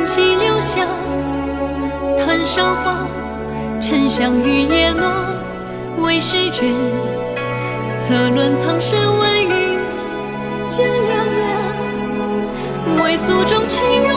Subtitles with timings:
[0.00, 0.86] 长鸣细柳下，
[2.18, 3.06] 叹韶华。
[3.82, 5.14] 沉香玉叶暖，
[5.98, 6.74] 为诗卷。
[7.96, 9.78] 策论苍生问语，
[10.66, 11.44] 见良缘。
[13.04, 14.10] 为诉衷情愿，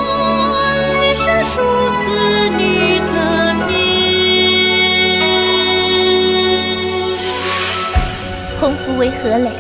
[1.12, 1.60] 一生数
[2.00, 3.12] 字女则
[3.68, 3.72] 偏。
[8.58, 9.52] 鸿福为何累？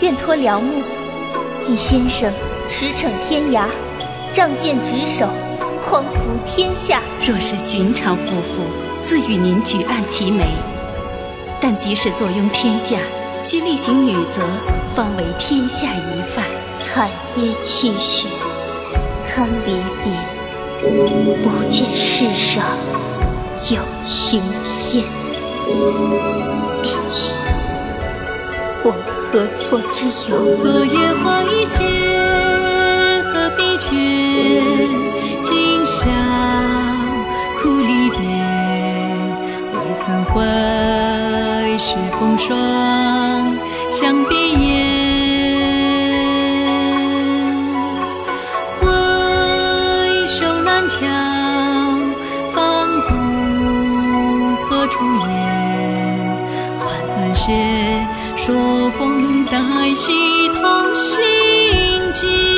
[0.00, 0.82] 愿托辽幕，
[1.68, 2.32] 以先生
[2.68, 3.66] 驰骋天涯，
[4.32, 5.26] 仗剑执手，
[5.82, 7.00] 匡扶天下。
[7.26, 8.62] 若是寻常夫妇，
[9.02, 10.44] 自与您举案齐眉；
[11.60, 12.98] 但即使坐拥天下，
[13.40, 14.42] 须力行女则，
[14.94, 16.44] 方为天下一范。
[16.78, 18.28] 彩叶泣血，
[19.28, 20.12] 堪离别，
[20.82, 22.64] 不见世上
[23.70, 25.04] 有晴天。
[26.82, 27.32] 便起，
[28.84, 28.92] 我
[29.32, 30.54] 何错之有？
[30.54, 32.25] 昨夜花一谢，何必觉？
[35.42, 36.08] 今宵
[37.60, 38.18] 苦离别，
[39.72, 40.42] 未曾会
[41.78, 42.48] 是风霜
[43.90, 44.64] 相别烟。
[48.80, 48.86] 回
[50.26, 51.00] 首南墙，
[52.52, 53.10] 芳顾
[54.64, 55.28] 何处言？
[56.78, 57.52] 换簪鞋，
[58.36, 59.58] 说风带
[59.94, 60.12] 喜
[60.48, 61.14] 同行
[62.12, 62.55] 间。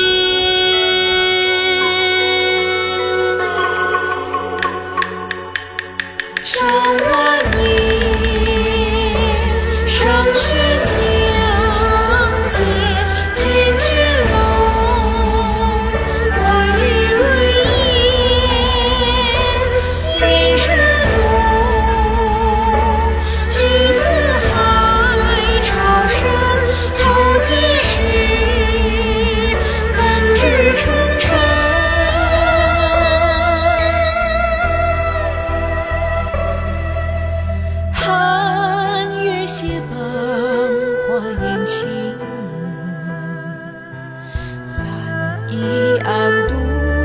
[45.51, 46.55] 倚暗独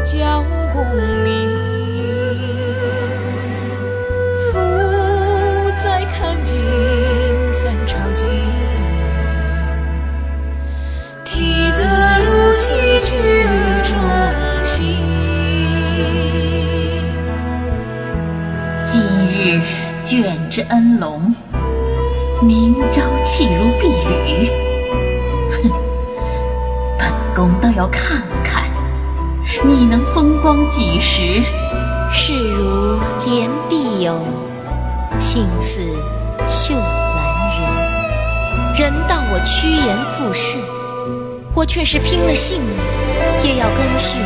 [0.04, 0.84] 教功
[1.24, 1.50] 名。
[4.52, 4.58] 复
[5.82, 6.60] 再看尽
[7.52, 8.26] 三朝景，
[11.24, 11.84] 题字
[12.26, 13.10] 如棋局
[13.82, 13.96] 中
[14.62, 14.74] 行。
[18.84, 19.00] 今
[19.32, 19.60] 日
[20.02, 21.34] 卷之恩龙，
[22.42, 24.63] 明朝弃如敝履。
[27.76, 28.64] 要看看，
[29.64, 31.42] 你能风光几时？
[32.12, 32.96] 视如
[33.26, 34.16] 莲碧友，
[35.18, 35.80] 性似
[36.48, 36.84] 秀兰
[37.58, 37.60] 人。
[38.78, 40.56] 人道我趋炎附势，
[41.52, 42.70] 我却是拼了性命，
[43.42, 44.20] 也要跟续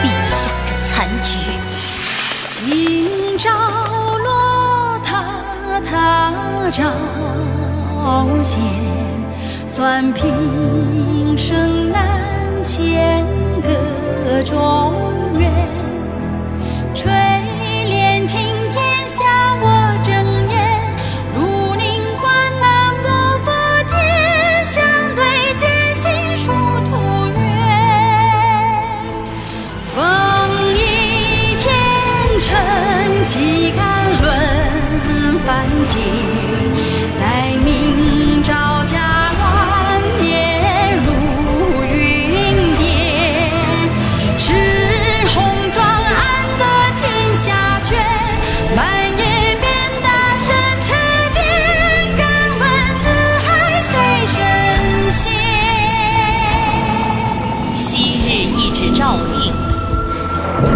[0.00, 1.36] 陛下这残局。
[2.64, 3.50] 今朝
[4.18, 5.40] 落塔
[5.84, 6.32] 塔
[6.70, 6.84] 照
[8.40, 8.62] 现，
[9.66, 12.09] 算平生难
[12.62, 13.24] 千
[13.62, 14.92] 个中
[15.38, 15.50] 原。
[16.94, 17.10] 垂
[17.86, 18.38] 帘听
[18.70, 19.24] 天下
[19.60, 20.12] 我睁
[20.48, 20.54] 眼，
[21.34, 22.28] 如凝环
[22.60, 23.08] 南国
[23.44, 23.48] 佛
[23.86, 23.96] 见，
[24.66, 24.84] 相
[25.14, 26.52] 对艰辛殊
[26.84, 26.90] 途
[27.32, 27.38] 远。
[29.94, 29.96] 风
[30.74, 31.64] 一天
[32.40, 34.28] 尘，岂敢论
[35.46, 35.48] 凡
[35.84, 36.49] 间？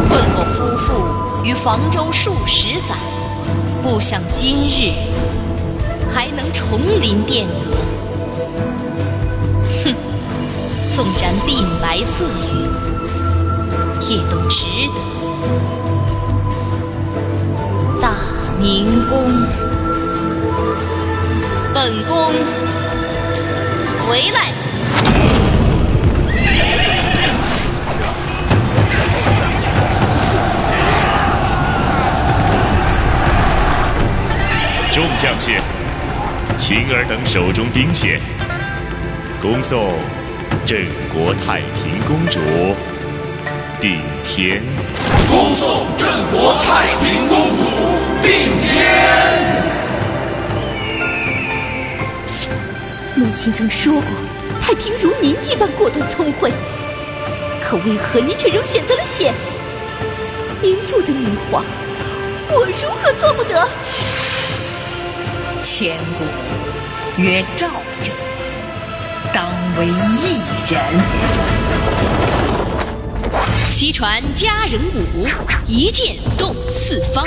[0.08, 0.86] 困我夫妇
[1.44, 2.94] 于房州数十载，
[3.82, 4.92] 不想今日
[6.08, 7.76] 还能重临殿阁。
[9.84, 9.94] 哼，
[10.90, 12.66] 纵然鬓白色羽，
[14.10, 14.96] 也都值得。
[18.00, 18.16] 大
[18.58, 19.12] 明宫，
[21.74, 22.32] 本宫
[24.06, 24.52] 回来。
[35.18, 35.52] 将士，
[36.58, 38.18] 青儿等手中兵械，
[39.40, 39.94] 恭送
[40.66, 42.40] 镇国太平公主
[43.80, 44.62] 定天。
[45.28, 47.64] 恭送镇国太平公主
[48.22, 48.74] 定天。
[53.14, 54.10] 母亲曾说过，
[54.60, 56.52] 太平如您一般果断聪慧，
[57.62, 59.32] 可为何您却仍选择了险？
[60.60, 61.64] 您做的女皇，
[62.50, 63.66] 我如何做不得？
[65.64, 67.66] 千古曰赵
[68.02, 68.12] 者，
[69.32, 69.90] 当为一
[70.70, 70.78] 人。
[73.72, 75.26] 西传佳人舞，
[75.66, 77.26] 一剑动四方。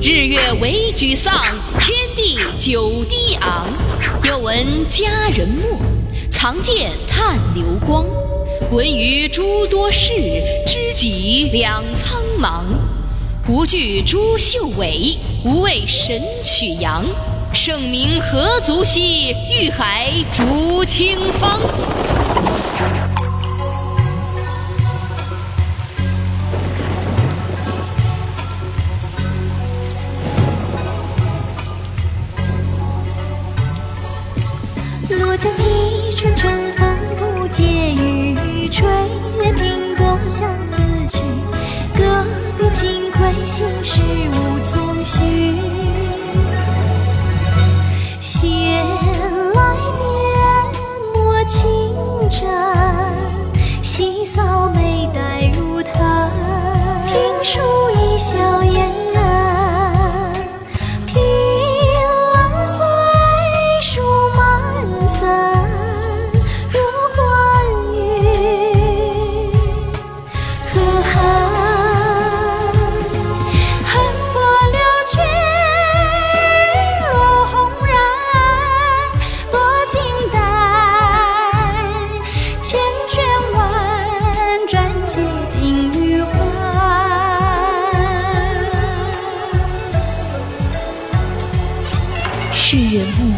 [0.00, 1.34] 日月为沮丧，
[1.78, 3.66] 天地久低昂。
[4.22, 5.78] 又闻佳人墨，
[6.30, 8.06] 藏剑探流光。
[8.70, 10.10] 闻于诸多事，
[10.66, 12.64] 知己两苍茫。
[13.44, 17.04] 不惧朱秀伟，无畏神曲扬。
[17.54, 22.03] 盛名何足惜，玉海逐清风。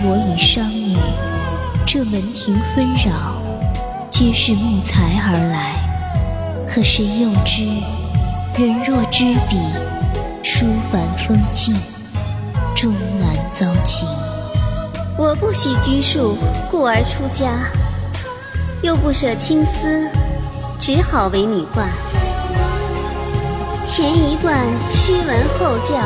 [0.08, 0.96] 我以商女，
[1.84, 3.42] 这门庭纷扰，
[4.08, 5.74] 皆是慕才而来。
[6.68, 7.66] 可谁又知，
[8.56, 9.58] 人若知彼，
[10.44, 11.74] 书凡风静，
[12.72, 14.06] 终难遭情。
[15.18, 16.38] 我不喜拘束，
[16.70, 17.50] 故而出家，
[18.82, 20.08] 又不舍青丝，
[20.78, 21.90] 只好为女冠。
[23.84, 24.56] 前一贯
[24.88, 25.96] 诗文后教，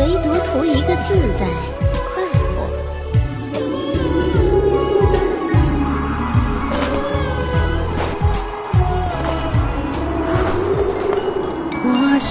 [0.00, 1.46] 唯独图一个自在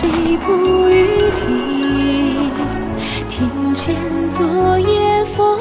[0.06, 2.52] 花谁不语听？
[3.28, 3.96] 庭前
[4.30, 5.60] 昨夜风，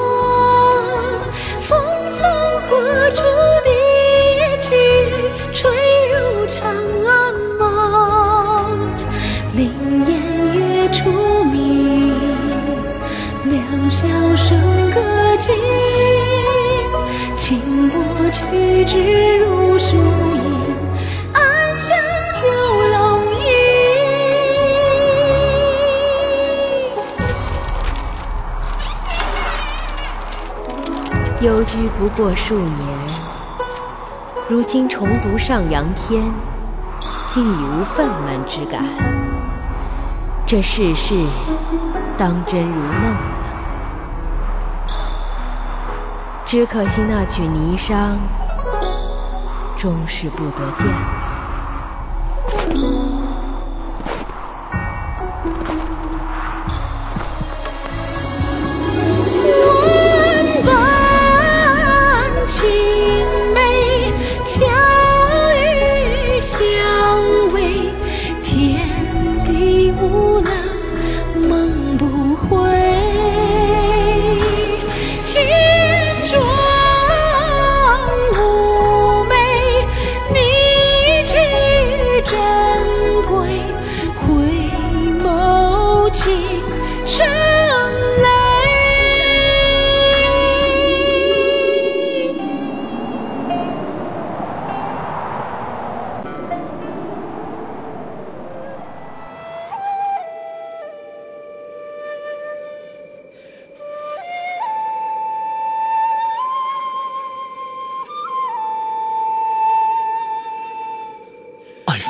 [1.61, 1.79] 风
[2.13, 2.29] 送
[2.69, 3.23] 何处
[3.65, 3.71] 的
[4.61, 4.69] 去？
[5.55, 5.71] 吹
[6.09, 6.63] 入长
[7.07, 8.79] 安梦。
[9.57, 9.73] 灵
[10.07, 10.13] 烟
[10.53, 11.11] 月出
[11.45, 12.15] 明，
[13.45, 14.55] 两小笙
[14.93, 15.01] 歌
[15.39, 15.55] 尽。
[17.37, 17.59] 轻
[17.91, 19.34] 拨去之
[31.45, 32.75] 幽居不过数年，
[34.49, 36.23] 如今重读上阳篇，
[37.29, 38.83] 竟已无愤懑之感。
[40.47, 41.15] 这世事
[42.17, 43.17] 当真如梦了。
[46.47, 48.17] 只可惜那曲霓裳，
[49.77, 50.87] 终是不得见。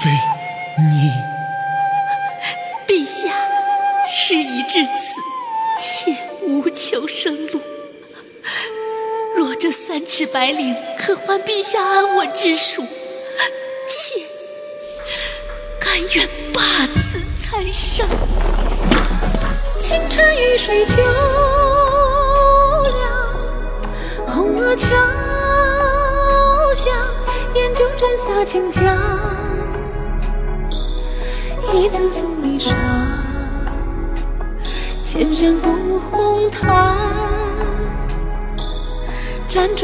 [0.04, 0.10] 妃，
[0.76, 1.10] 你
[2.86, 3.32] 陛下，
[4.14, 5.18] 事已至此，
[5.78, 7.58] 妾无求生路，
[9.34, 12.82] 若这三尺白绫可换陛下安稳之属，
[13.88, 14.20] 妾
[15.80, 16.60] 甘愿罢
[17.00, 18.06] 此残生。
[19.78, 21.53] 青春与水秋。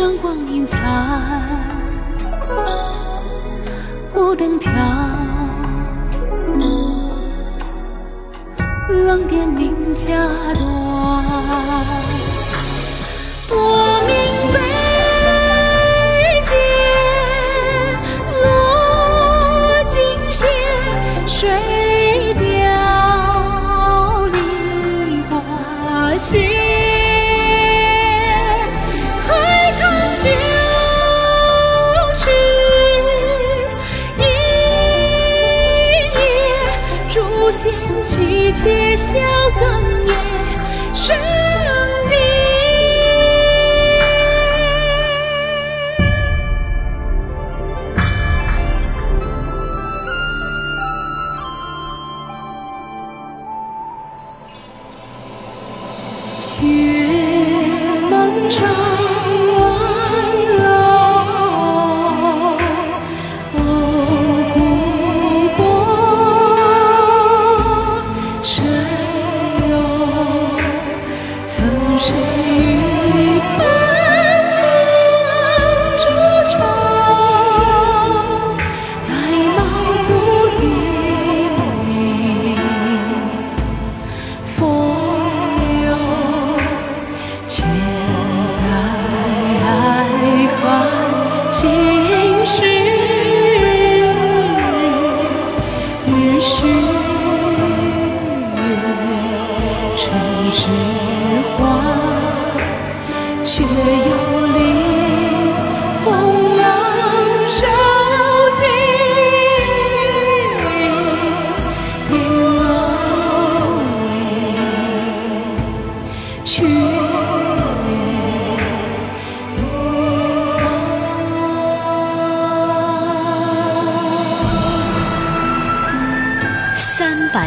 [0.00, 0.80] 辗转光阴残，
[4.10, 4.72] 孤灯挑。
[8.88, 10.06] 冷殿名家
[10.54, 10.64] 断，
[37.50, 37.72] 诛仙
[38.04, 39.18] 曲且笑
[39.58, 41.39] 哽咽，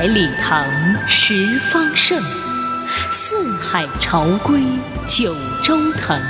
[0.03, 0.67] 百里堂
[1.07, 2.22] 十方盛，
[3.10, 4.62] 四海潮归
[5.07, 5.33] 九
[5.63, 6.22] 州腾。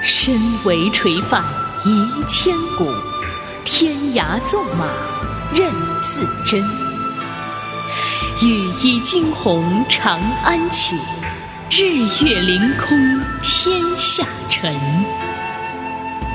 [0.00, 1.42] 身为垂范
[1.84, 2.88] 遗千古，
[3.64, 4.86] 天涯纵马
[5.52, 5.72] 任
[6.04, 6.62] 自珍。
[8.40, 10.94] 羽衣惊鸿长安曲，
[11.68, 14.72] 日月凌空天下沉。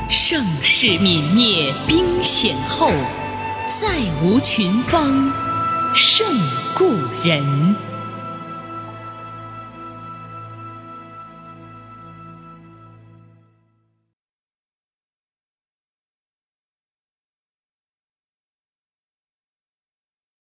[0.10, 2.92] 盛世泯灭兵险后，
[3.80, 5.32] 再无群芳
[5.96, 6.28] 胜
[6.74, 7.95] 故人。